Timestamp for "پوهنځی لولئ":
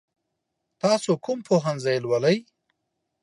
1.47-2.37